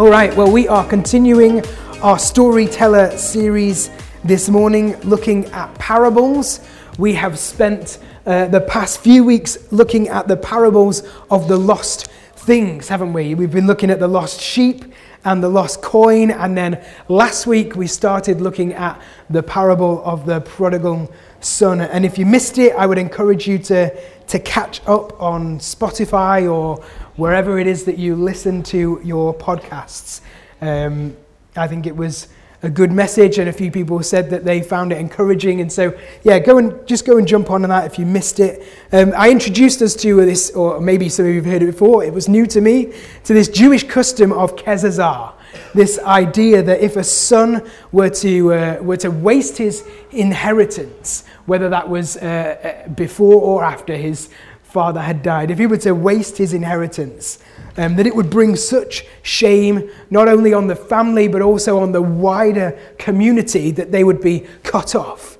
[0.00, 1.62] All right, well, we are continuing
[2.00, 3.90] our storyteller series
[4.24, 6.66] this morning looking at parables.
[6.96, 12.06] We have spent uh, the past few weeks looking at the parables of the lost
[12.34, 13.34] things, haven't we?
[13.34, 14.86] We've been looking at the lost sheep
[15.26, 18.98] and the lost coin, and then last week we started looking at
[19.28, 21.82] the parable of the prodigal son.
[21.82, 23.94] And if you missed it, I would encourage you to,
[24.28, 26.82] to catch up on Spotify or
[27.20, 30.22] wherever it is that you listen to your podcasts.
[30.62, 31.14] Um,
[31.54, 32.28] I think it was
[32.62, 35.60] a good message, and a few people said that they found it encouraging.
[35.60, 38.66] And so, yeah, go and just go and jump on that if you missed it.
[38.90, 42.02] Um, I introduced us to this, or maybe some of you have heard it before.
[42.02, 45.34] It was new to me to this Jewish custom of kezazah.
[45.74, 51.68] This idea that if a son were to uh, were to waste his inheritance, whether
[51.68, 54.30] that was uh, uh before or after his
[54.72, 57.38] father had died, if he were to waste his inheritance,
[57.76, 61.92] um, that it would bring such shame not only on the family but also on
[61.92, 65.38] the wider community that they would be cut off,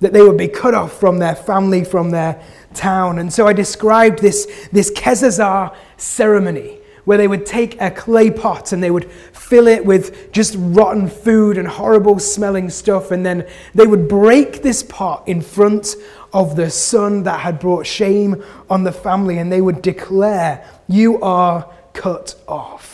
[0.00, 2.42] that they would be cut off from their family, from their
[2.74, 3.18] town.
[3.18, 8.72] And so I described this, this Kezazah ceremony where they would take a clay pot
[8.72, 13.46] and they would fill it with just rotten food and horrible smelling stuff, and then
[13.74, 15.96] they would break this pot in front
[16.32, 21.20] of the son that had brought shame on the family, and they would declare, You
[21.22, 22.92] are cut off.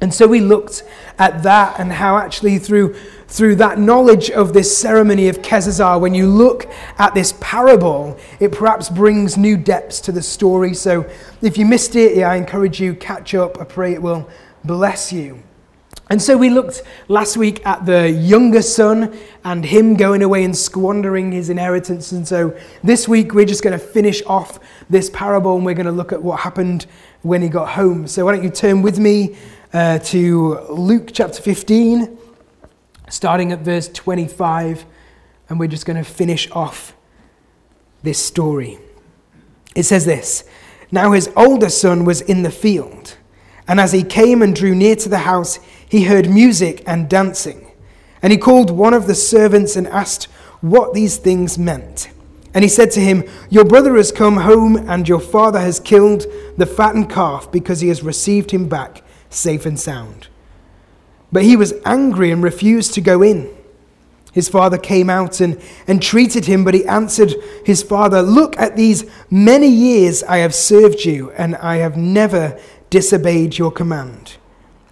[0.00, 0.82] And so we looked
[1.18, 2.94] at that and how actually through,
[3.28, 6.66] through that knowledge of this ceremony of Kezazah, when you look
[6.98, 10.72] at this parable, it perhaps brings new depths to the story.
[10.72, 11.08] So
[11.42, 13.60] if you missed it, yeah, I encourage you, catch up.
[13.60, 14.28] I pray it will
[14.64, 15.42] bless you.
[16.10, 20.56] And so we looked last week at the younger son and him going away and
[20.56, 22.10] squandering his inheritance.
[22.10, 24.58] And so this week we're just going to finish off
[24.90, 26.86] this parable and we're going to look at what happened
[27.22, 28.08] when he got home.
[28.08, 29.36] So why don't you turn with me
[29.72, 32.18] uh, to Luke chapter 15,
[33.08, 34.84] starting at verse 25,
[35.48, 36.92] and we're just going to finish off
[38.02, 38.78] this story.
[39.76, 40.42] It says this
[40.90, 43.16] Now his older son was in the field,
[43.68, 47.66] and as he came and drew near to the house, he heard music and dancing.
[48.22, 50.26] And he called one of the servants and asked
[50.60, 52.10] what these things meant.
[52.54, 56.26] And he said to him, Your brother has come home, and your father has killed
[56.56, 60.28] the fattened calf because he has received him back safe and sound.
[61.32, 63.52] But he was angry and refused to go in.
[64.32, 67.34] His father came out and entreated him, but he answered
[67.64, 72.60] his father, Look, at these many years I have served you, and I have never
[72.90, 74.36] disobeyed your command.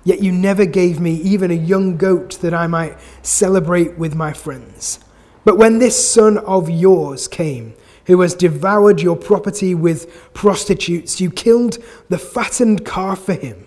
[0.09, 4.33] Yet you never gave me even a young goat that I might celebrate with my
[4.33, 5.01] friends.
[5.45, 7.75] But when this son of yours came,
[8.07, 11.77] who has devoured your property with prostitutes, you killed
[12.09, 13.67] the fattened calf for him.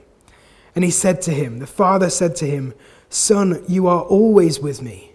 [0.74, 2.74] And he said to him, The father said to him,
[3.08, 5.12] Son, you are always with me,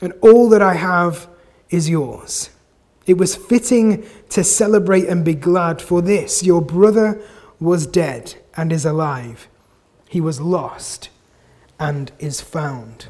[0.00, 1.28] and all that I have
[1.70, 2.50] is yours.
[3.06, 7.20] It was fitting to celebrate and be glad, for this your brother
[7.58, 9.48] was dead and is alive
[10.10, 11.08] he was lost
[11.78, 13.06] and is found.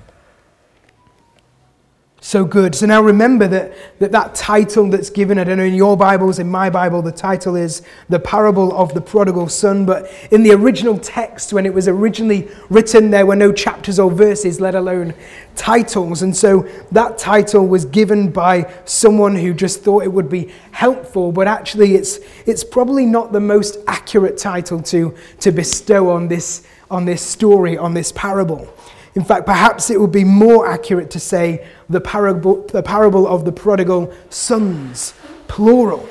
[2.20, 2.74] So good.
[2.74, 6.38] So now remember that, that that title that's given, I don't know, in your Bibles,
[6.38, 9.86] in my Bible, the title is The Parable of the Prodigal Son.
[9.86, 14.10] But in the original text, when it was originally written, there were no chapters or
[14.10, 15.14] verses, let alone
[15.56, 16.20] titles.
[16.20, 21.32] And so that title was given by someone who just thought it would be helpful,
[21.32, 26.66] but actually it's, it's probably not the most accurate title to, to bestow on this
[26.90, 28.72] on this story, on this parable.
[29.14, 33.44] In fact, perhaps it would be more accurate to say the parable, the parable of
[33.44, 35.14] the prodigal sons,
[35.48, 36.08] plural.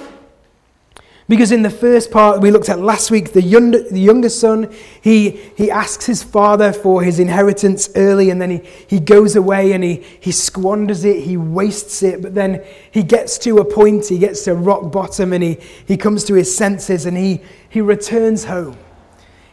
[1.29, 4.73] Because in the first part we looked at last week, the younger, the younger son,
[4.99, 9.71] he, he asks his father for his inheritance early and then he, he goes away
[9.73, 14.07] and he, he squanders it, he wastes it, but then he gets to a point,
[14.07, 17.79] he gets to rock bottom and he, he comes to his senses and he, he
[17.79, 18.75] returns home.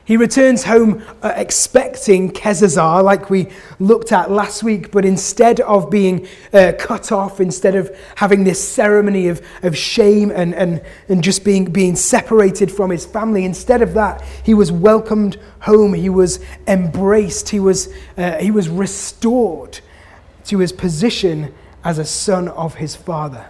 [0.06, 3.48] He returns home uh, expecting Kezazah, like we
[3.80, 8.66] looked at last week, but instead of being uh, cut off, instead of having this
[8.66, 13.82] ceremony of, of shame and, and, and just being, being separated from his family, instead
[13.82, 15.92] of that, he was welcomed home.
[15.92, 16.38] He was
[16.68, 17.48] embraced.
[17.48, 19.80] He was, uh, he was restored
[20.44, 21.52] to his position
[21.82, 23.46] as a son of his father.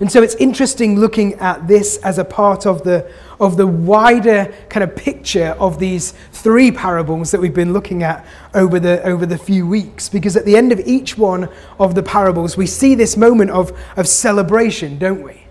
[0.00, 4.52] And so it's interesting looking at this as a part of the, of the wider
[4.70, 9.26] kind of picture of these three parables that we've been looking at over the, over
[9.26, 10.08] the few weeks.
[10.08, 13.78] Because at the end of each one of the parables, we see this moment of,
[13.98, 15.42] of celebration, don't we?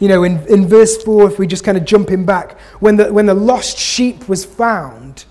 [0.00, 2.96] You know, in, in verse 4, if we just kind of jump in back, when
[2.96, 5.24] the, when the lost sheep was found,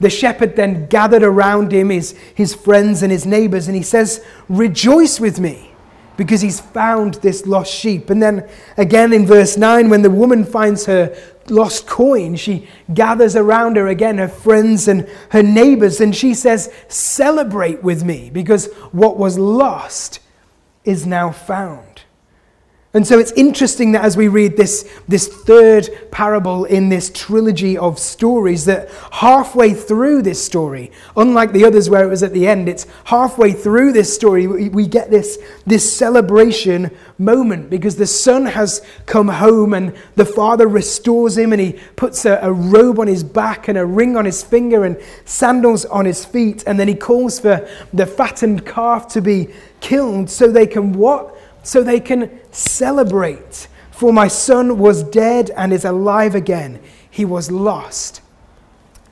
[0.00, 4.24] The shepherd then gathered around him his, his friends and his neighbors, and he says,
[4.48, 5.71] Rejoice with me
[6.16, 8.10] because he's found this lost sheep.
[8.10, 11.16] And then again in verse 9, when the woman finds her
[11.48, 16.72] lost coin, she gathers around her again her friends and her neighbors, and she says,
[16.88, 20.20] Celebrate with me because what was lost
[20.84, 21.91] is now found.
[22.94, 27.78] And so it's interesting that as we read this, this third parable in this trilogy
[27.78, 32.46] of stories, that halfway through this story, unlike the others where it was at the
[32.46, 38.06] end, it's halfway through this story we, we get this, this celebration moment because the
[38.06, 42.98] son has come home and the father restores him and he puts a, a robe
[42.98, 46.62] on his back and a ring on his finger and sandals on his feet.
[46.66, 49.48] And then he calls for the fattened calf to be
[49.80, 51.34] killed so they can what?
[51.62, 53.68] So they can celebrate.
[53.90, 56.80] For my son was dead and is alive again.
[57.08, 58.20] He was lost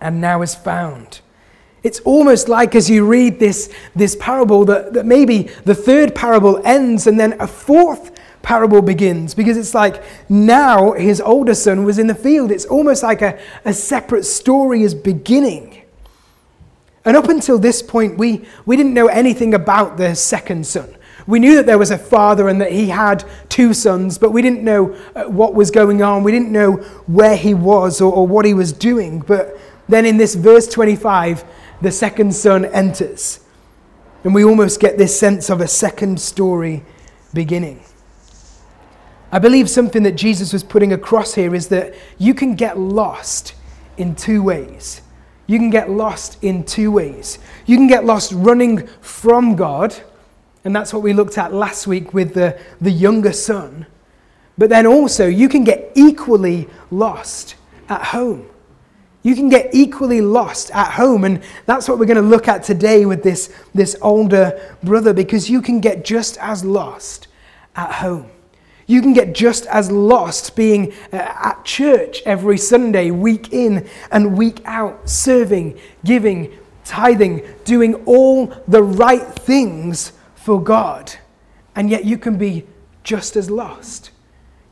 [0.01, 1.21] and now is found.
[1.83, 6.61] It's almost like as you read this, this parable that, that maybe the third parable
[6.65, 8.13] ends and then a fourth
[8.43, 12.51] parable begins because it's like now his older son was in the field.
[12.51, 15.83] It's almost like a, a separate story is beginning.
[17.05, 20.97] And up until this point, we, we didn't know anything about the second son.
[21.27, 24.43] We knew that there was a father and that he had two sons, but we
[24.43, 26.23] didn't know uh, what was going on.
[26.23, 26.77] We didn't know
[27.07, 29.21] where he was or, or what he was doing.
[29.21, 29.59] But
[29.89, 31.45] then in this verse 25,
[31.81, 33.41] the second son enters.
[34.25, 36.85] And we almost get this sense of a second story
[37.33, 37.83] beginning.
[39.33, 43.55] I believe something that Jesus was putting across here is that you can get lost
[43.97, 45.03] in two ways.
[45.47, 47.39] You can get lost in two ways.
[47.67, 49.97] You can get lost running from God,
[50.65, 53.87] and that's what we looked at last week with the, the younger son.
[54.59, 57.55] But then also, you can get equally lost
[57.89, 58.47] at home.
[59.23, 61.25] You can get equally lost at home.
[61.25, 65.49] And that's what we're going to look at today with this, this older brother, because
[65.49, 67.29] you can get just as lost
[67.75, 68.31] at home.
[68.87, 74.37] You can get just as lost being uh, at church every Sunday, week in and
[74.37, 81.13] week out, serving, giving, tithing, doing all the right things for God.
[81.77, 82.67] And yet you can be
[83.05, 84.11] just as lost.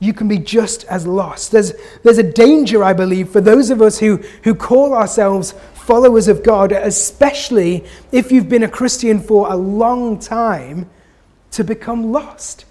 [0.00, 1.52] You can be just as lost.
[1.52, 1.72] There's,
[2.02, 6.42] there's a danger, I believe, for those of us who, who call ourselves followers of
[6.42, 10.88] God, especially if you've been a Christian for a long time,
[11.50, 12.64] to become lost.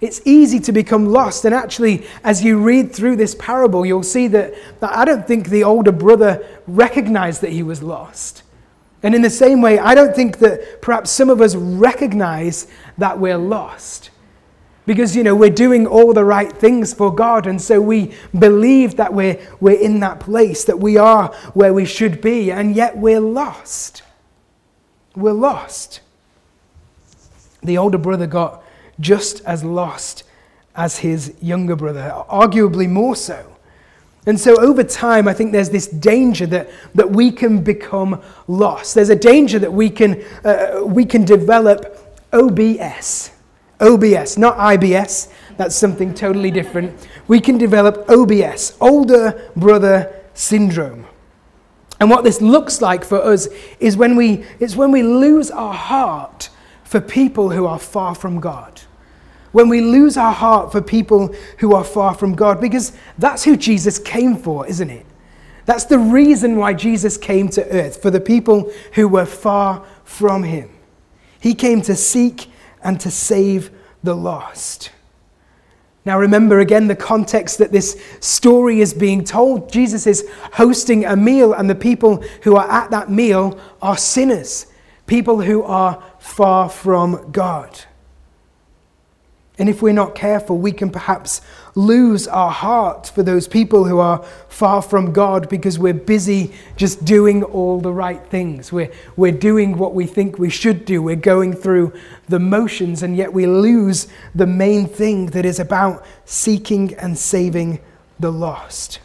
[0.00, 1.44] It's easy to become lost.
[1.44, 5.48] And actually, as you read through this parable, you'll see that, that I don't think
[5.48, 8.42] the older brother recognized that he was lost.
[9.06, 12.66] And in the same way, I don't think that perhaps some of us recognize
[12.98, 14.10] that we're lost.
[14.84, 17.46] Because, you know, we're doing all the right things for God.
[17.46, 21.84] And so we believe that we're, we're in that place, that we are where we
[21.84, 22.50] should be.
[22.50, 24.02] And yet we're lost.
[25.14, 26.00] We're lost.
[27.62, 28.64] The older brother got
[28.98, 30.24] just as lost
[30.74, 33.55] as his younger brother, arguably more so.
[34.26, 38.96] And so over time, I think there's this danger that, that we can become lost.
[38.96, 43.30] There's a danger that we can, uh, we can develop OBS.
[43.80, 45.32] OBS, not IBS.
[45.56, 47.06] That's something totally different.
[47.28, 51.06] We can develop OBS, older brother syndrome.
[52.00, 53.46] And what this looks like for us
[53.78, 56.50] is when we, it's when we lose our heart
[56.84, 58.80] for people who are far from God
[59.56, 63.56] when we lose our heart for people who are far from God, because that's who
[63.56, 65.06] Jesus came for, isn't it?
[65.64, 70.42] That's the reason why Jesus came to earth, for the people who were far from
[70.42, 70.68] him.
[71.40, 72.50] He came to seek
[72.82, 73.70] and to save
[74.02, 74.90] the lost.
[76.04, 79.72] Now, remember again the context that this story is being told.
[79.72, 84.66] Jesus is hosting a meal, and the people who are at that meal are sinners,
[85.06, 87.86] people who are far from God.
[89.58, 91.40] And if we're not careful, we can perhaps
[91.74, 97.06] lose our heart for those people who are far from God because we're busy just
[97.06, 98.70] doing all the right things.
[98.70, 101.00] We're, we're doing what we think we should do.
[101.00, 101.94] We're going through
[102.28, 107.80] the motions, and yet we lose the main thing that is about seeking and saving
[108.20, 109.00] the lost.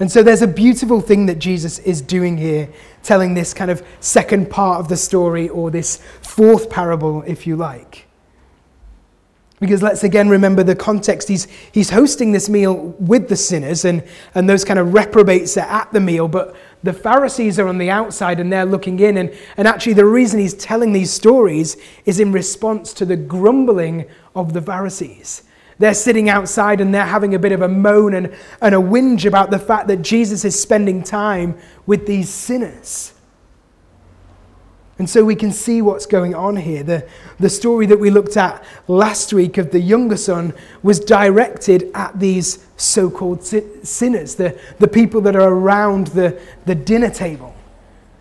[0.00, 2.68] And so there's a beautiful thing that Jesus is doing here,
[3.04, 7.54] telling this kind of second part of the story, or this fourth parable, if you
[7.54, 8.03] like.
[9.64, 11.26] Because let's again remember the context.
[11.26, 14.02] He's, he's hosting this meal with the sinners, and,
[14.34, 17.88] and those kind of reprobates are at the meal, but the Pharisees are on the
[17.88, 19.16] outside and they're looking in.
[19.16, 24.04] And, and actually, the reason he's telling these stories is in response to the grumbling
[24.34, 25.44] of the Pharisees.
[25.78, 29.24] They're sitting outside and they're having a bit of a moan and, and a whinge
[29.24, 31.56] about the fact that Jesus is spending time
[31.86, 33.13] with these sinners.
[34.98, 36.84] And so we can see what's going on here.
[36.84, 37.08] The,
[37.40, 42.20] the story that we looked at last week of the younger son was directed at
[42.20, 47.54] these so called sinners, the, the people that are around the, the dinner table.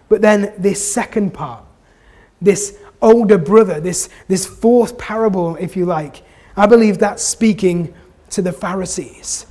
[0.10, 1.64] But then this second part,
[2.42, 6.24] this older brother, this, this fourth parable, if you like,
[6.58, 7.94] I believe that's speaking
[8.32, 9.46] to the Pharisees.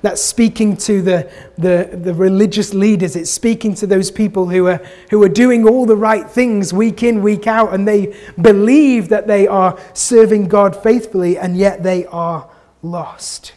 [0.00, 3.16] That's speaking to the, the, the, religious leaders.
[3.16, 7.02] It's speaking to those people who are, who are doing all the right things week
[7.02, 12.06] in, week out, and they believe that they are serving God faithfully, and yet they
[12.06, 12.48] are
[12.80, 13.54] lost.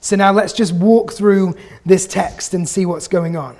[0.00, 1.54] So now let's just walk through
[1.84, 3.58] this text and see what's going on.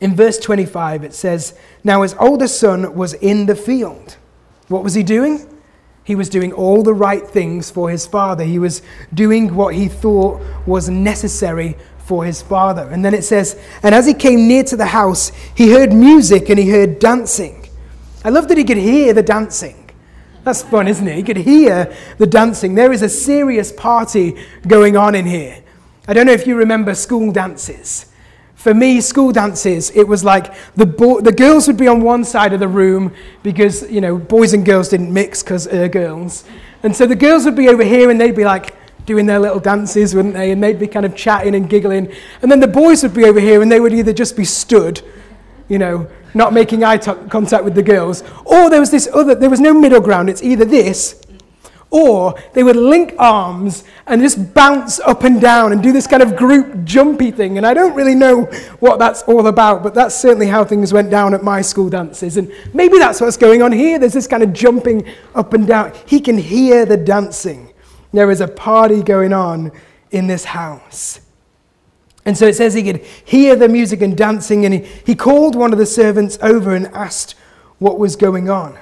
[0.00, 4.16] In verse 25, it says, Now his older son was in the field.
[4.68, 5.57] What was he doing?
[6.08, 8.42] He was doing all the right things for his father.
[8.42, 8.80] He was
[9.12, 12.88] doing what he thought was necessary for his father.
[12.88, 16.48] And then it says, And as he came near to the house, he heard music
[16.48, 17.68] and he heard dancing.
[18.24, 19.90] I love that he could hear the dancing.
[20.44, 21.14] That's fun, isn't it?
[21.14, 22.74] He could hear the dancing.
[22.74, 24.34] There is a serious party
[24.66, 25.62] going on in here.
[26.06, 28.06] I don't know if you remember school dances.
[28.58, 32.24] For me, school dances, it was like the, bo- the girls would be on one
[32.24, 36.42] side of the room because, you know, boys and girls didn't mix because uh, girls.
[36.82, 38.74] And so the girls would be over here and they'd be like
[39.06, 40.50] doing their little dances, wouldn't they?
[40.50, 42.12] And they'd be kind of chatting and giggling.
[42.42, 45.02] And then the boys would be over here and they would either just be stood,
[45.68, 49.36] you know, not making eye t- contact with the girls, or there was this other,
[49.36, 50.28] there was no middle ground.
[50.28, 51.22] It's either this
[51.90, 56.22] or they would link arms and just bounce up and down and do this kind
[56.22, 57.56] of group jumpy thing.
[57.56, 58.42] And I don't really know
[58.80, 62.36] what that's all about, but that's certainly how things went down at my school dances.
[62.36, 63.98] And maybe that's what's going on here.
[63.98, 65.92] There's this kind of jumping up and down.
[66.04, 67.72] He can hear the dancing.
[68.12, 69.72] There is a party going on
[70.10, 71.20] in this house.
[72.24, 75.56] And so it says he could hear the music and dancing, and he, he called
[75.56, 77.34] one of the servants over and asked
[77.78, 78.78] what was going on.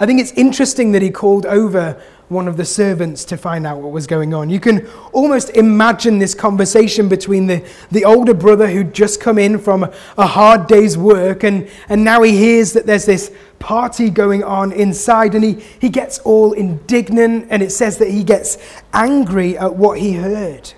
[0.00, 3.78] I think it's interesting that he called over one of the servants to find out
[3.78, 4.50] what was going on.
[4.50, 9.58] You can almost imagine this conversation between the, the older brother who'd just come in
[9.58, 9.84] from
[10.18, 14.72] a hard day's work and, and now he hears that there's this party going on
[14.72, 18.58] inside and he, he gets all indignant and it says that he gets
[18.92, 20.72] angry at what he heard.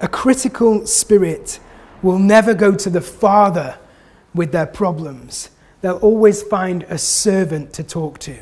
[0.00, 1.58] A critical spirit
[2.02, 3.78] will never go to the Father
[4.32, 5.50] with their problems
[5.86, 8.36] they'll always find a servant to talk to.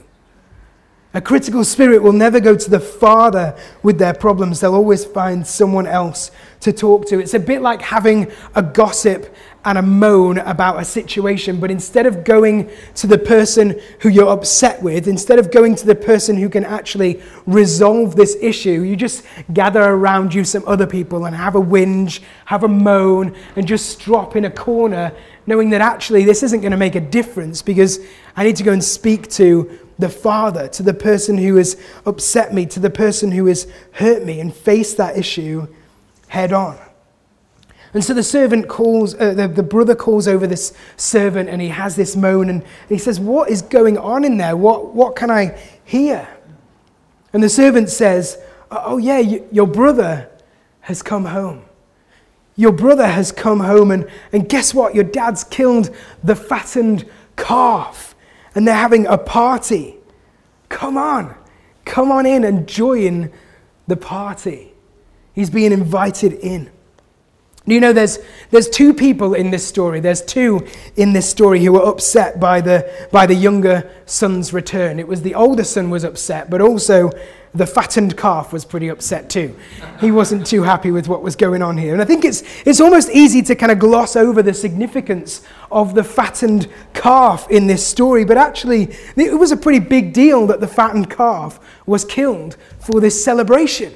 [1.12, 4.60] A critical spirit will never go to the Father with their problems.
[4.60, 7.20] They'll always find someone else to talk to.
[7.20, 9.32] It's a bit like having a gossip
[9.66, 14.32] and a moan about a situation, but instead of going to the person who you're
[14.32, 18.96] upset with, instead of going to the person who can actually resolve this issue, you
[18.96, 19.22] just
[19.52, 24.00] gather around you some other people and have a whinge, have a moan, and just
[24.00, 25.12] drop in a corner
[25.46, 28.00] knowing that actually this isn't going to make a difference because
[28.36, 32.52] I need to go and speak to the Father, to the person who has upset
[32.52, 35.68] me, to the person who has hurt me, and face that issue
[36.28, 36.78] head on.
[37.92, 41.68] And so the servant calls, uh, the, the brother calls over this servant and he
[41.68, 44.56] has this moan and he says, What is going on in there?
[44.56, 46.28] What, what can I hear?
[47.32, 48.36] And the servant says,
[48.72, 49.18] Oh, yeah,
[49.52, 50.28] your brother
[50.80, 51.64] has come home.
[52.56, 54.94] Your brother has come home, and, and guess what?
[54.94, 58.14] Your dad's killed the fattened calf,
[58.54, 59.96] and they're having a party.
[60.68, 61.34] Come on,
[61.84, 63.32] come on in and join
[63.86, 64.72] the party.
[65.34, 66.70] He's being invited in.
[67.66, 68.18] You know, there's,
[68.50, 70.00] there's two people in this story.
[70.00, 75.00] There's two in this story who were upset by the, by the younger son's return.
[75.00, 77.10] It was the older son was upset, but also
[77.54, 79.54] the fattened calf was pretty upset too.
[80.00, 81.92] He wasn't too happy with what was going on here.
[81.92, 85.94] And I think it's, it's almost easy to kind of gloss over the significance of
[85.94, 90.60] the fattened calf in this story, but actually, it was a pretty big deal that
[90.60, 93.94] the fattened calf was killed for this celebration.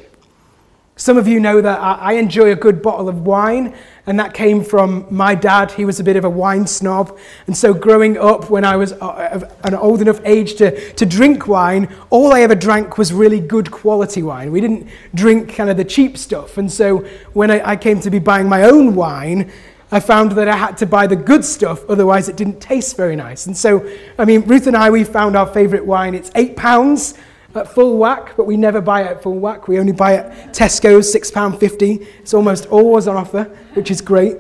[0.99, 3.73] Some of you know that I enjoy a good bottle of wine,
[4.07, 5.71] and that came from my dad.
[5.71, 7.17] He was a bit of a wine snob.
[7.47, 11.47] And so, growing up, when I was uh, an old enough age to, to drink
[11.47, 14.51] wine, all I ever drank was really good quality wine.
[14.51, 16.59] We didn't drink kind of the cheap stuff.
[16.59, 19.53] And so, when I, I came to be buying my own wine,
[19.93, 23.15] I found that I had to buy the good stuff, otherwise, it didn't taste very
[23.15, 23.47] nice.
[23.47, 23.89] And so,
[24.19, 26.17] I mean, Ruth and I, we found our favorite wine.
[26.17, 27.15] It's eight pounds
[27.59, 29.69] at full whack, but we never buy it at full whack.
[29.69, 32.07] We only buy it at Tesco's, £6.50.
[32.21, 34.37] It's almost always on offer, which is great.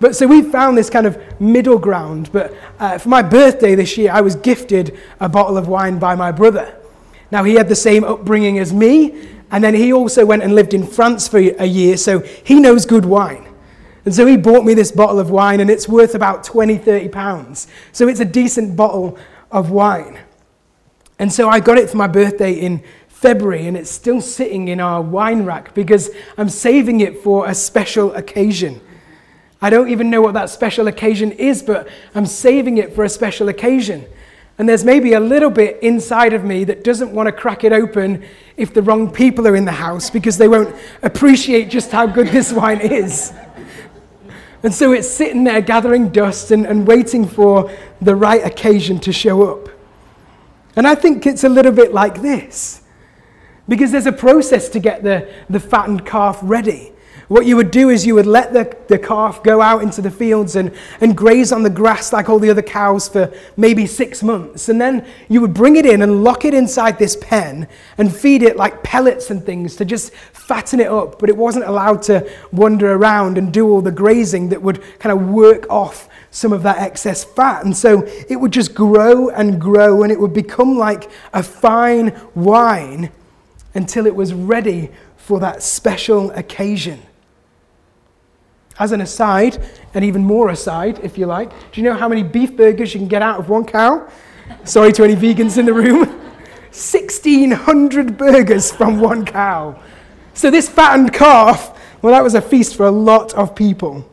[0.00, 2.30] But so we found this kind of middle ground.
[2.32, 6.14] But uh, for my birthday this year, I was gifted a bottle of wine by
[6.14, 6.76] my brother.
[7.30, 10.74] Now, he had the same upbringing as me, and then he also went and lived
[10.74, 13.48] in France for a year, so he knows good wine.
[14.04, 17.08] And so he bought me this bottle of wine, and it's worth about 20, 30
[17.08, 17.68] pounds.
[17.92, 19.16] So it's a decent bottle
[19.50, 20.18] of wine.
[21.22, 24.80] And so I got it for my birthday in February, and it's still sitting in
[24.80, 28.80] our wine rack because I'm saving it for a special occasion.
[29.60, 31.86] I don't even know what that special occasion is, but
[32.16, 34.04] I'm saving it for a special occasion.
[34.58, 37.72] And there's maybe a little bit inside of me that doesn't want to crack it
[37.72, 38.24] open
[38.56, 40.74] if the wrong people are in the house because they won't
[41.04, 43.32] appreciate just how good this wine is.
[44.64, 49.12] And so it's sitting there gathering dust and, and waiting for the right occasion to
[49.12, 49.71] show up.
[50.76, 52.82] And I think it's a little bit like this
[53.68, 56.91] because there's a process to get the, the fattened calf ready.
[57.32, 60.10] What you would do is you would let the, the calf go out into the
[60.10, 60.70] fields and,
[61.00, 64.68] and graze on the grass like all the other cows for maybe six months.
[64.68, 68.42] And then you would bring it in and lock it inside this pen and feed
[68.42, 71.18] it like pellets and things to just fatten it up.
[71.18, 75.18] But it wasn't allowed to wander around and do all the grazing that would kind
[75.18, 77.64] of work off some of that excess fat.
[77.64, 82.14] And so it would just grow and grow and it would become like a fine
[82.34, 83.10] wine
[83.72, 87.00] until it was ready for that special occasion.
[88.78, 89.64] As an aside,
[89.94, 93.00] and even more aside, if you like, do you know how many beef burgers you
[93.00, 94.08] can get out of one cow?
[94.64, 96.08] Sorry to any vegans in the room.
[96.72, 99.78] 1,600 burgers from one cow.
[100.34, 104.08] So, this fattened calf, well, that was a feast for a lot of people.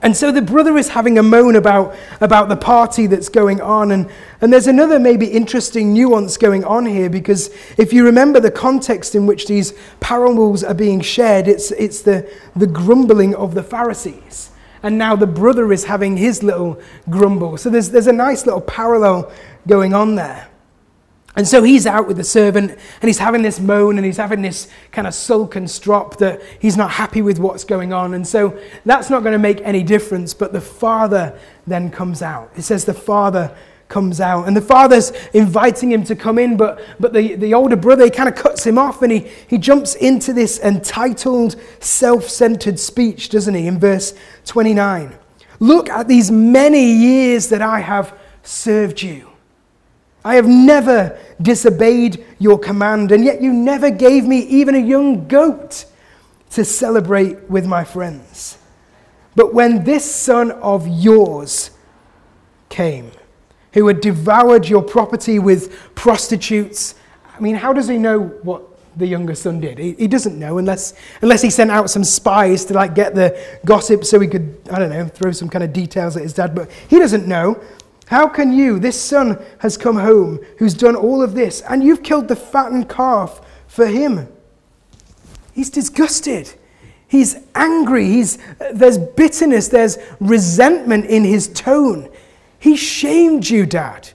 [0.00, 3.90] And so the brother is having a moan about, about the party that's going on.
[3.90, 4.08] And,
[4.40, 9.16] and there's another maybe interesting nuance going on here because if you remember the context
[9.16, 14.50] in which these parables are being shared, it's, it's the, the grumbling of the Pharisees.
[14.84, 16.80] And now the brother is having his little
[17.10, 17.56] grumble.
[17.56, 19.32] So there's, there's a nice little parallel
[19.66, 20.47] going on there.
[21.38, 24.42] And so he's out with the servant and he's having this moan and he's having
[24.42, 28.14] this kind of sulk and strop that he's not happy with what's going on.
[28.14, 30.34] And so that's not going to make any difference.
[30.34, 32.50] But the father then comes out.
[32.56, 33.56] It says the father
[33.88, 34.48] comes out.
[34.48, 38.10] And the father's inviting him to come in, but, but the, the older brother, he
[38.10, 43.28] kind of cuts him off and he, he jumps into this entitled, self centered speech,
[43.28, 44.12] doesn't he, in verse
[44.46, 45.16] 29.
[45.60, 49.27] Look at these many years that I have served you.
[50.24, 55.28] I have never disobeyed your command, and yet you never gave me even a young
[55.28, 55.84] goat
[56.50, 58.58] to celebrate with my friends.
[59.34, 61.70] But when this son of yours
[62.68, 63.12] came,
[63.74, 66.94] who had devoured your property with prostitutes,
[67.36, 68.64] I mean, how does he know what
[68.98, 69.78] the younger son did?
[69.78, 73.40] He, he doesn't know unless, unless he sent out some spies to like get the
[73.64, 76.54] gossip so he could, I don't know, throw some kind of details at his dad,
[76.54, 77.62] but he doesn't know.
[78.08, 82.02] How can you, this son has come home who's done all of this, and you've
[82.02, 84.28] killed the fattened calf for him?
[85.52, 86.54] He's disgusted.
[87.06, 88.06] He's angry.
[88.06, 88.38] He's,
[88.72, 89.68] there's bitterness.
[89.68, 92.10] There's resentment in his tone.
[92.58, 94.08] He shamed you, Dad.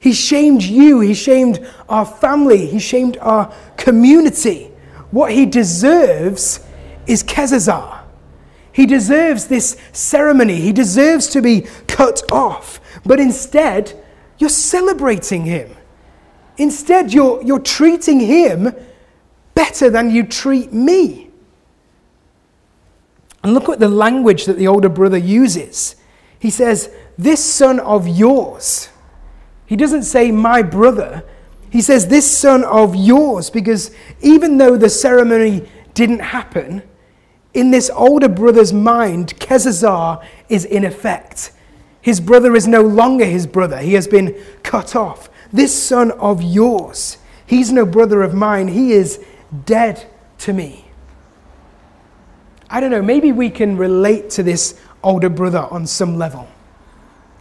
[0.00, 1.00] He shamed you.
[1.00, 2.66] He shamed our family.
[2.66, 4.72] He shamed our community.
[5.12, 6.60] What he deserves
[7.06, 8.00] is Kezazah.
[8.72, 10.60] He deserves this ceremony.
[10.60, 12.80] He deserves to be cut off.
[13.06, 14.02] But instead,
[14.38, 15.76] you're celebrating him.
[16.58, 18.74] Instead, you're, you're treating him
[19.54, 21.30] better than you treat me.
[23.42, 25.96] And look at the language that the older brother uses.
[26.38, 28.88] He says, This son of yours.
[29.66, 31.24] He doesn't say, My brother.
[31.70, 36.82] He says, This son of yours, because even though the ceremony didn't happen,
[37.54, 41.52] in this older brother's mind, Kezazah is in effect.
[42.06, 43.78] His brother is no longer his brother.
[43.78, 45.28] He has been cut off.
[45.52, 48.68] This son of yours, he's no brother of mine.
[48.68, 49.18] He is
[49.64, 50.06] dead
[50.38, 50.84] to me.
[52.70, 56.46] I don't know, maybe we can relate to this older brother on some level.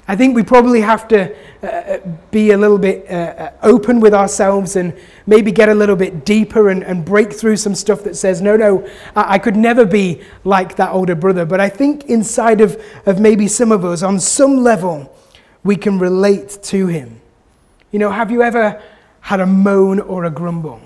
[0.07, 1.97] I think we probably have to uh, uh,
[2.29, 6.23] be a little bit uh, uh, open with ourselves and maybe get a little bit
[6.23, 9.83] deeper and, and break through some stuff that says, no, no, I, I, could never
[9.83, 11.43] be like that older brother.
[11.43, 15.11] But I think inside of, of maybe some of us, on some level,
[15.63, 17.19] we can relate to him.
[17.91, 18.79] You know, have you ever
[19.21, 20.81] had a moan or a grumble?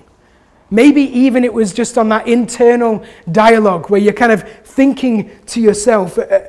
[0.71, 5.59] Maybe even it was just on that internal dialogue where you're kind of thinking to
[5.59, 6.41] yourself, uh,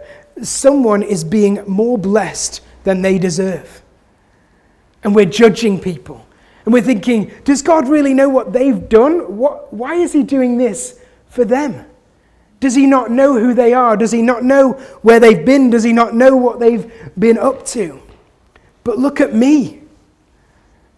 [0.47, 3.83] someone is being more blessed than they deserve.
[5.03, 6.27] And we're judging people.
[6.65, 9.37] And we're thinking, does God really know what they've done?
[9.39, 11.87] What, why is He doing this for them?
[12.61, 13.97] Does He not know who they are?
[13.97, 14.73] Does He not know
[15.03, 15.71] where they've been?
[15.71, 18.01] Does He not know what they've been up to?
[18.85, 19.81] But look at me.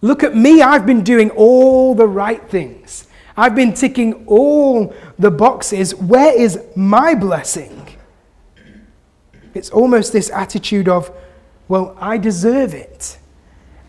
[0.01, 3.07] Look at me, I've been doing all the right things.
[3.37, 5.95] I've been ticking all the boxes.
[5.95, 7.92] Where is my blessing?
[9.55, 11.11] It's almost this attitude of,
[11.69, 13.19] well, I deserve it.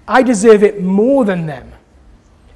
[0.08, 1.71] I deserve it more than them.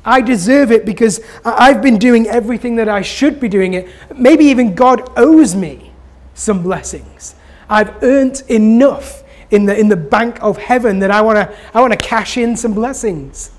[0.03, 3.89] I deserve it because I've been doing everything that I should be doing it.
[4.15, 5.91] Maybe even God owes me
[6.33, 7.35] some blessings.
[7.69, 11.81] I've earned enough in the, in the bank of heaven that I want to I
[11.81, 13.51] wanna cash in some blessings.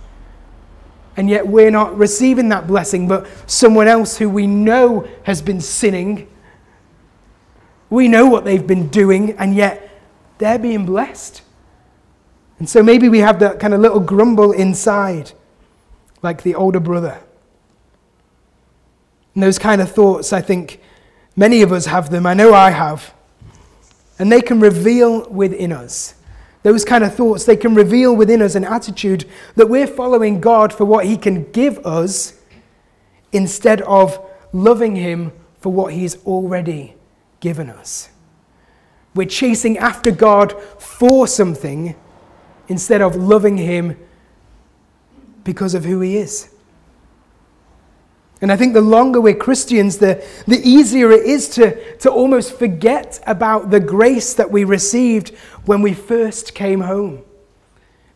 [1.17, 5.61] And yet we're not receiving that blessing, but someone else who we know has been
[5.61, 6.29] sinning.
[7.91, 9.91] We know what they've been doing, and yet
[10.39, 11.43] they're being blessed.
[12.59, 15.33] And so maybe we have that kind of little grumble inside,
[16.23, 17.21] like the older brother.
[19.35, 20.81] And those kind of thoughts, I think
[21.37, 22.27] many of us have them.
[22.27, 23.15] I know I have.
[24.19, 26.15] And they can reveal within us.
[26.65, 29.25] Those kind of thoughts, they can reveal within us an attitude
[29.55, 32.35] that we're following God for what He can give us
[33.31, 34.19] instead of
[34.53, 36.97] loving Him for what He's already
[37.41, 38.11] given us.
[39.15, 41.95] We're chasing after God for something
[42.69, 43.97] instead of loving Him
[45.45, 46.51] because of who He is.
[48.41, 52.57] And I think the longer we're Christians, the, the easier it is to, to almost
[52.57, 55.31] forget about the grace that we received
[55.65, 57.25] when we first came home.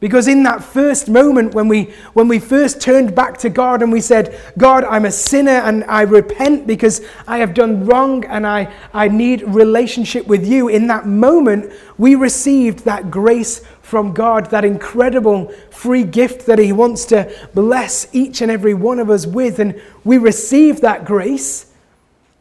[0.02, 3.92] Because in that first moment, when we, when we first turned back to God and
[3.92, 8.44] we said, God, I'm a sinner and I repent because I have done wrong and
[8.44, 14.50] I, I need relationship with you, in that moment, we received that grace from God,
[14.50, 19.24] that incredible free gift that He wants to bless each and every one of us
[19.24, 19.60] with.
[19.60, 21.66] And we receive that grace.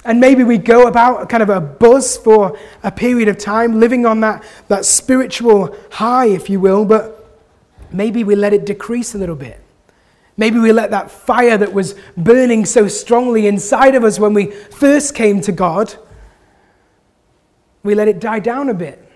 [0.04, 4.08] And maybe we go about kind of a buzz for a period of time, living
[4.08, 7.20] on that, that spiritual high, if you will, but
[7.94, 9.60] maybe we let it decrease a little bit.
[10.38, 14.48] Maybe we let that fire that was burning so strongly inside of us when we
[14.48, 15.96] first came to God,
[17.84, 19.08] we let it die down a bit.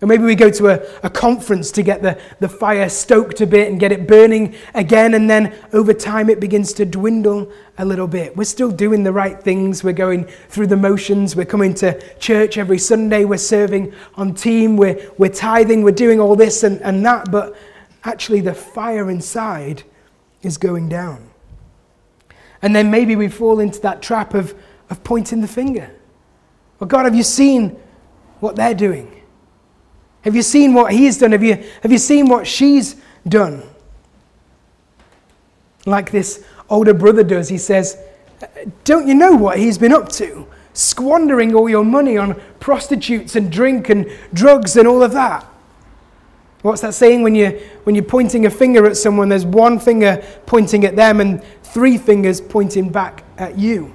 [0.00, 3.46] Or maybe we go to a, a conference to get the, the fire stoked a
[3.46, 7.84] bit and get it burning again, and then over time it begins to dwindle a
[7.84, 8.36] little bit.
[8.36, 9.82] We're still doing the right things.
[9.82, 11.34] We're going through the motions.
[11.34, 13.24] We're coming to church every Sunday.
[13.24, 14.76] We're serving on team.
[14.76, 15.82] We're, we're tithing.
[15.82, 17.32] We're doing all this and, and that.
[17.32, 17.56] But
[18.08, 19.84] actually, the fire inside
[20.42, 21.28] is going down.
[22.62, 24.54] And then maybe we fall into that trap of,
[24.90, 25.94] of pointing the finger.
[26.80, 27.78] Well, God, have you seen
[28.40, 29.14] what they're doing?
[30.22, 31.32] Have you seen what he's done?
[31.32, 33.62] Have you, have you seen what she's done?
[35.86, 37.96] Like this older brother does, he says,
[38.84, 40.46] Don't you know what he's been up to?
[40.72, 45.47] Squandering all your money on prostitutes and drink and drugs and all of that.
[46.68, 49.30] What's that saying when, you, when you're pointing a finger at someone?
[49.30, 53.94] There's one finger pointing at them and three fingers pointing back at you.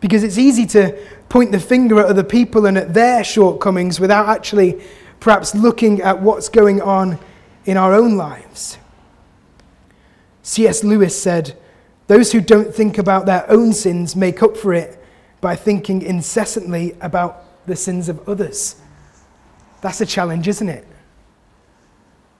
[0.00, 0.94] Because it's easy to
[1.30, 4.82] point the finger at other people and at their shortcomings without actually
[5.18, 7.18] perhaps looking at what's going on
[7.64, 8.76] in our own lives.
[10.42, 10.84] C.S.
[10.84, 11.56] Lewis said,
[12.06, 15.02] Those who don't think about their own sins make up for it
[15.40, 18.76] by thinking incessantly about the sins of others.
[19.80, 20.86] That's a challenge, isn't it?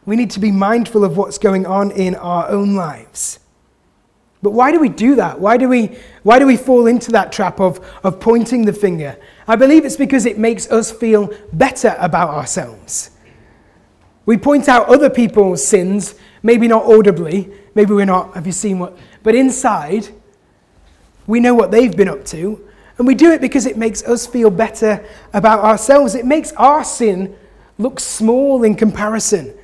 [0.07, 3.40] We need to be mindful of what's going on in our own lives.
[4.42, 5.40] But why do we do that?
[5.40, 9.19] Why do we, why do we fall into that trap of, of pointing the finger?
[9.49, 13.11] I believe it's because it makes us feel better about ourselves.
[14.25, 18.79] We point out other people's sins, maybe not audibly, maybe we're not, have you seen
[18.79, 18.97] what?
[19.23, 20.09] But inside,
[21.27, 24.27] we know what they've been up to, and we do it because it makes us
[24.27, 26.14] feel better about ourselves.
[26.14, 27.37] It makes our sin
[27.79, 29.55] look small in comparison.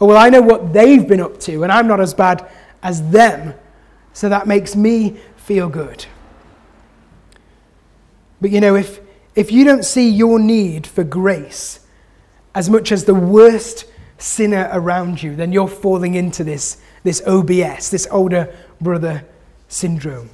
[0.00, 2.48] Oh, well, I know what they've been up to, and I'm not as bad
[2.82, 3.54] as them.
[4.12, 6.06] So that makes me feel good.
[8.40, 9.00] But you know, if,
[9.34, 11.80] if you don't see your need for grace
[12.54, 13.84] as much as the worst
[14.18, 19.24] sinner around you, then you're falling into this, this OBS, this older brother
[19.68, 20.30] syndrome.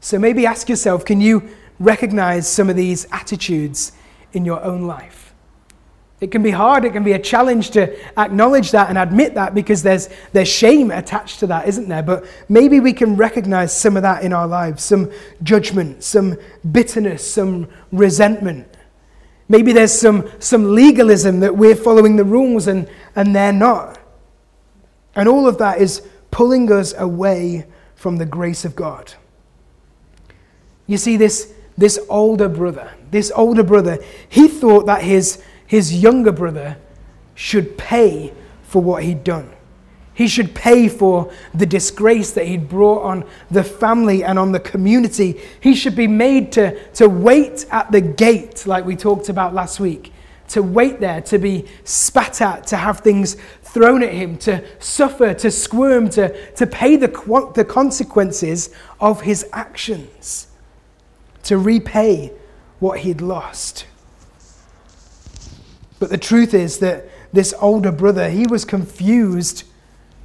[0.00, 3.92] So maybe ask yourself can you recognize some of these attitudes
[4.32, 5.19] in your own life?
[6.20, 9.54] It can be hard, it can be a challenge to acknowledge that and admit that
[9.54, 12.02] because there's, there's shame attached to that, isn't there?
[12.02, 15.10] But maybe we can recognize some of that in our lives some
[15.42, 16.36] judgment, some
[16.70, 18.68] bitterness, some resentment.
[19.48, 23.98] Maybe there's some, some legalism that we're following the rules and, and they're not.
[25.16, 29.14] And all of that is pulling us away from the grace of God.
[30.86, 36.32] You see, this, this older brother, this older brother, he thought that his his younger
[36.32, 36.76] brother
[37.36, 38.32] should pay
[38.64, 39.48] for what he'd done.
[40.12, 44.58] He should pay for the disgrace that he'd brought on the family and on the
[44.58, 45.40] community.
[45.60, 49.78] He should be made to, to wait at the gate, like we talked about last
[49.78, 50.12] week,
[50.48, 55.34] to wait there, to be spat at, to have things thrown at him, to suffer,
[55.34, 60.48] to squirm, to, to pay the, the consequences of his actions,
[61.44, 62.32] to repay
[62.80, 63.86] what he'd lost.
[66.00, 69.62] But the truth is that this older brother, he was confused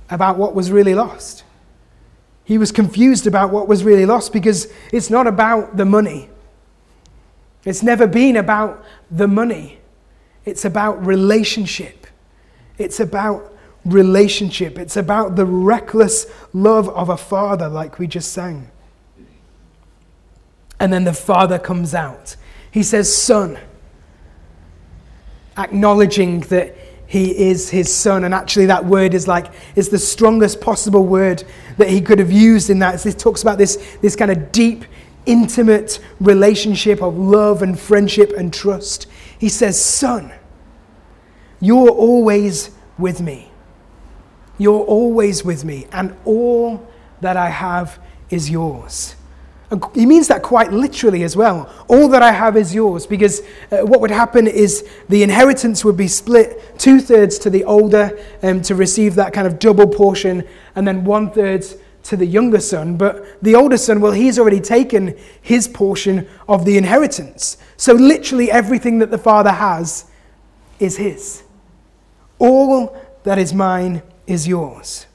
[0.09, 1.43] about what was really lost.
[2.45, 6.29] He was confused about what was really lost because it's not about the money.
[7.65, 9.79] It's never been about the money.
[10.45, 12.07] It's about relationship.
[12.77, 14.77] It's about relationship.
[14.77, 18.69] It's about the reckless love of a father, like we just sang.
[20.79, 22.35] And then the father comes out.
[22.69, 23.57] He says, Son,
[25.57, 26.75] acknowledging that
[27.07, 28.23] he is his son.
[28.23, 31.43] And actually, that word is like, is the strongest possible word
[31.77, 33.05] that he could have used in that.
[33.05, 34.85] It talks about this, this kind of deep,
[35.25, 39.07] intimate relationship of love and friendship and trust.
[39.39, 40.31] He says, Son,
[41.59, 43.51] you're always with me.
[44.57, 46.87] You're always with me, and all
[47.19, 49.14] that I have is yours.
[49.93, 51.69] He means that quite literally as well.
[51.87, 55.97] All that I have is yours, because uh, what would happen is the inheritance would
[55.97, 60.43] be split two thirds to the older um, to receive that kind of double portion,
[60.75, 61.65] and then one third
[62.03, 62.97] to the younger son.
[62.97, 67.57] But the older son, well, he's already taken his portion of the inheritance.
[67.77, 70.05] So literally everything that the father has
[70.79, 71.43] is his.
[72.37, 75.07] All that is mine is yours.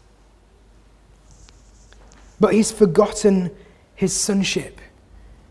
[2.40, 3.50] But he's forgotten
[4.00, 4.80] his sonship.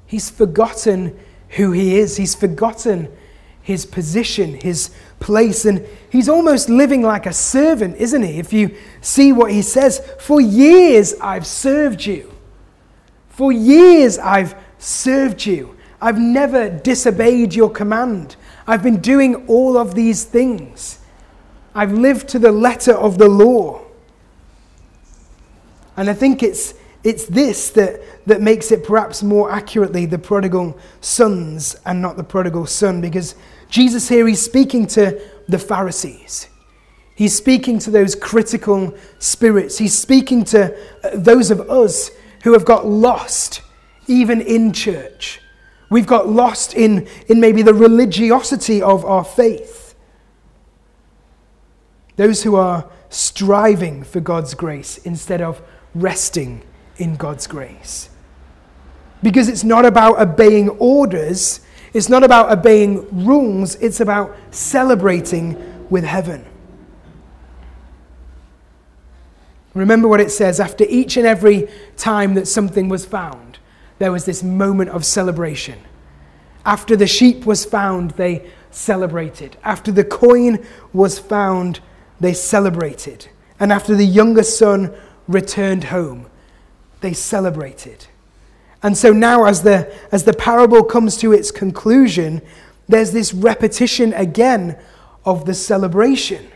[0.08, 2.18] He's forgotten who he is.
[2.18, 3.08] He's forgotten
[3.62, 8.40] his position, his place, and he's almost living like a servant, isn't he?
[8.40, 12.34] If you see what he says, for years I've served you.
[13.30, 15.78] For years I've served you.
[16.02, 18.36] I've never disobeyed your command.
[18.66, 20.98] I've been doing all of these things.
[21.76, 23.82] I've lived to the letter of the law.
[25.96, 30.78] And I think it's it's this that, that makes it perhaps more accurately the prodigal
[31.02, 33.36] sons and not the prodigal son, because
[33.70, 36.50] Jesus here, he's speaking to the Pharisees.
[37.16, 39.78] He's speaking to those critical spirits.
[39.78, 42.12] He's speaking to uh, those of us
[42.44, 43.62] who have got lost,
[44.08, 45.42] even in church.
[45.90, 49.96] We've got lost in, in maybe the religiosity of our faith.
[52.16, 55.62] Those who are striving for God's grace instead of
[55.96, 56.64] resting
[57.00, 58.10] in God's grace.
[59.22, 61.62] Because it's not about obeying orders,
[61.94, 66.46] it's not about obeying rules, it's about celebrating with heaven.
[69.74, 73.60] Remember what it says after each and every time that something was found,
[73.98, 75.80] there was this moment of celebration.
[76.66, 79.58] After the sheep was found, they celebrated.
[79.64, 81.80] After the coin was found,
[82.20, 83.28] they celebrated.
[83.60, 84.94] And after the younger son
[85.28, 86.28] returned home,
[87.02, 88.08] they celebrated.
[88.82, 92.42] And so now, as the, as the parable comes to its conclusion,
[92.88, 94.78] there's this repetition again
[95.26, 96.50] of the celebration.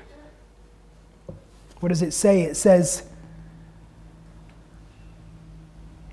[1.80, 2.44] What does it say?
[2.44, 3.04] It says,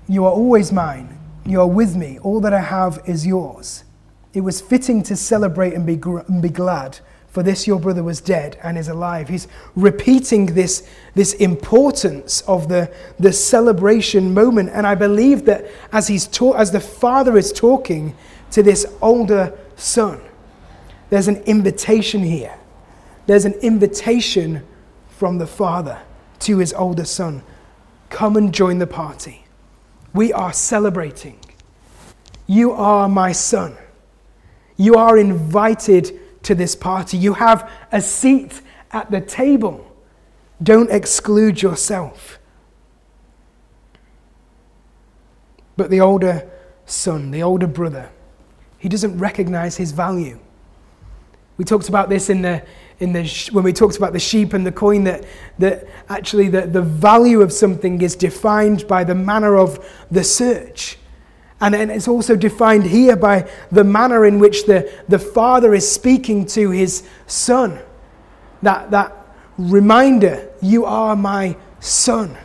[0.07, 1.17] You are always mine.
[1.45, 2.19] You are with me.
[2.19, 3.85] All that I have is yours.
[4.33, 6.99] It was fitting to celebrate and be, gr- and be glad
[7.31, 9.29] for this your brother was dead and is alive.
[9.29, 14.69] He's repeating this, this importance of the, the celebration moment.
[14.73, 18.15] And I believe that as, he's ta- as the father is talking
[18.51, 20.21] to this older son,
[21.09, 22.57] there's an invitation here.
[23.27, 24.63] There's an invitation
[25.09, 26.01] from the father
[26.39, 27.43] to his older son
[28.09, 29.45] come and join the party.
[30.13, 31.39] We are celebrating.
[32.45, 33.77] You are my son.
[34.75, 37.17] You are invited to this party.
[37.17, 39.85] You have a seat at the table.
[40.61, 42.39] Don't exclude yourself.
[45.77, 46.49] But the older
[46.85, 48.09] son, the older brother,
[48.77, 50.39] he doesn't recognize his value.
[51.57, 52.65] We talked about this in the,
[52.99, 55.25] in the, when we talked about the sheep and the coin, that,
[55.59, 60.97] that actually the, the value of something is defined by the manner of the search.
[61.61, 65.89] And, and it's also defined here by the manner in which the, the father is
[65.89, 67.79] speaking to his son.
[68.63, 69.15] That, that
[69.57, 72.35] reminder you are my son.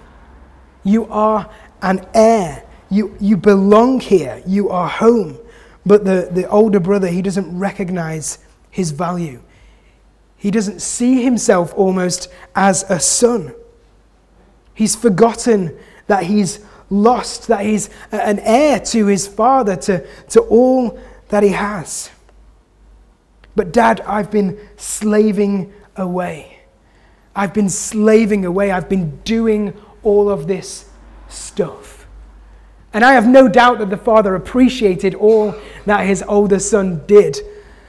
[0.84, 1.50] You are
[1.80, 2.64] an heir.
[2.90, 4.42] You, you belong here.
[4.46, 5.38] You are home.
[5.86, 8.38] But the, the older brother, he doesn't recognize
[8.70, 9.42] his value.
[10.36, 13.54] He doesn't see himself almost as a son.
[14.74, 15.76] He's forgotten
[16.06, 21.50] that he's lost, that he's an heir to his father, to, to all that he
[21.50, 22.10] has.
[23.54, 26.60] But, Dad, I've been slaving away.
[27.34, 28.70] I've been slaving away.
[28.70, 30.88] I've been doing all of this
[31.28, 32.06] stuff.
[32.92, 37.38] And I have no doubt that the father appreciated all that his older son did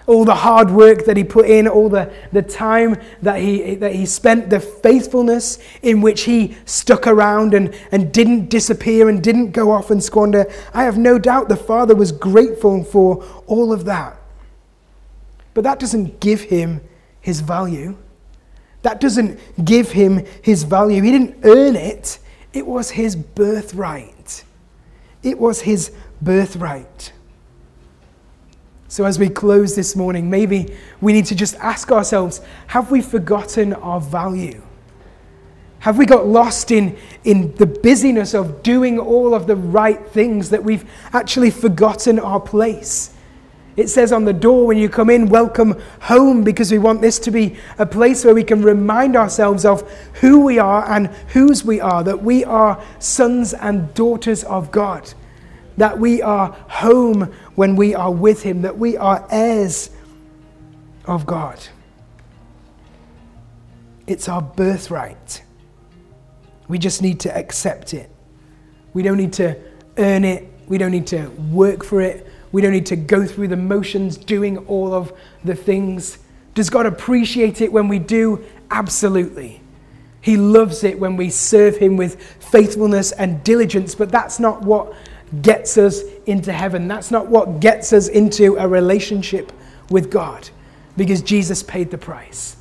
[0.08, 3.93] all the hard work that he put in, all the, the time that he, that
[3.93, 9.52] he spent, the faithfulness in which he stuck around and, and didn't disappear and didn't
[9.52, 10.50] go off and squander.
[10.74, 14.17] I have no doubt the father was grateful for all of that.
[15.54, 16.82] But that doesn't give him
[17.20, 17.98] his value.
[18.84, 21.02] That doesn't give him his value.
[21.02, 22.20] He didn't earn it,
[22.54, 24.46] it was his birthright.
[25.22, 25.91] It was his
[26.22, 27.12] birthright.
[28.89, 33.02] So, as we close this morning, maybe we need to just ask ourselves have we
[33.02, 34.62] forgotten our value?
[35.80, 40.50] Have we got lost in, in the busyness of doing all of the right things
[40.50, 43.13] that we've actually forgotten our place?
[43.76, 47.19] It says on the door when you come in, welcome home, because we want this
[47.19, 49.82] to be a place where we can remind ourselves of
[50.15, 55.13] who we are and whose we are, that we are sons and daughters of God
[55.78, 59.89] that we are home when we are with Him, that we are heirs
[61.06, 61.60] of God.
[64.06, 65.41] It's our birthright.
[66.67, 68.12] We just need to accept it.
[68.93, 69.58] We don't need to
[69.98, 70.48] earn it.
[70.67, 72.28] We don't need to work for it.
[72.52, 75.12] We don't need to go through the motions doing all of
[75.43, 76.20] the things.
[76.54, 78.46] Does God appreciate it when we do?
[78.70, 79.62] Absolutely.
[80.22, 84.93] He loves it when we serve Him with faithfulness and diligence, but that's not what
[85.42, 86.88] gets us into heaven.
[86.88, 89.52] That's not what gets us into a relationship
[89.90, 90.50] with God
[90.96, 92.58] because Jesus paid the price.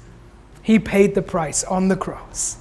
[0.62, 2.58] He paid the price on the cross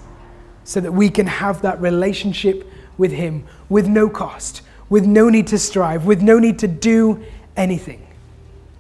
[0.63, 5.47] so that we can have that relationship with Him with no cost, with no need
[5.47, 7.23] to strive, with no need to do
[7.57, 8.05] anything.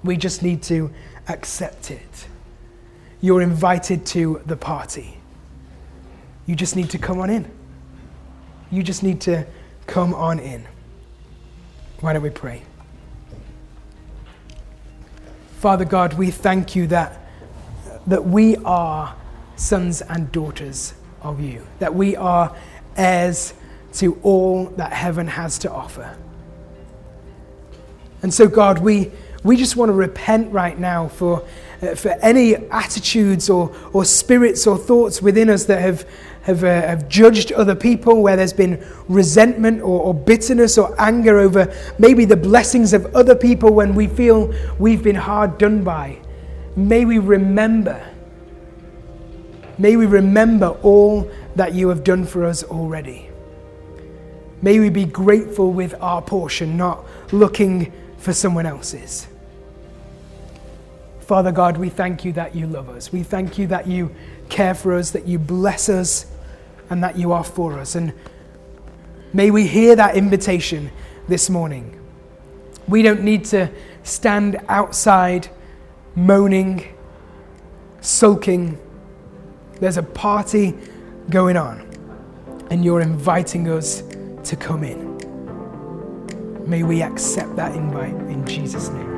[0.03, 0.91] We just need to
[1.27, 2.27] accept it.
[3.21, 5.17] You're invited to the party.
[6.45, 7.49] You just need to come on in.
[8.69, 9.45] You just need to
[9.87, 10.65] come on in.
[12.05, 12.61] Why don't we pray?
[15.57, 17.19] Father God, we thank you that,
[18.05, 19.15] that we are
[19.55, 22.55] sons and daughters of you, that we are
[22.95, 23.55] heirs
[23.93, 26.15] to all that heaven has to offer.
[28.21, 29.11] And so, God, we,
[29.45, 31.47] we just want to repent right now for,
[31.83, 36.09] uh, for any attitudes or, or spirits or thoughts within us that have,
[36.41, 41.37] have, uh, have judged other people, where there's been resentment or, or bitterness or anger
[41.37, 46.19] over maybe the blessings of other people when we feel we've been hard done by.
[46.75, 48.03] May we remember,
[49.77, 53.29] may we remember all that you have done for us already.
[54.63, 59.27] May we be grateful with our portion, not looking for someone else's.
[61.25, 63.11] Father God, we thank you that you love us.
[63.11, 64.13] We thank you that you
[64.47, 66.27] care for us, that you bless us
[66.91, 67.95] and that you are for us.
[67.95, 68.13] And
[69.33, 70.91] may we hear that invitation
[71.27, 71.99] this morning.
[72.87, 73.71] We don't need to
[74.03, 75.49] stand outside
[76.13, 76.93] moaning,
[78.01, 78.77] sulking.
[79.79, 80.75] There's a party
[81.31, 81.89] going on,
[82.69, 84.03] and you're inviting us
[84.43, 85.15] to come in.
[86.69, 89.14] May we accept that invite in Jesus' name.